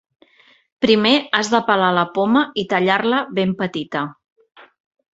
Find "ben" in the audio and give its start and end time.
3.41-3.57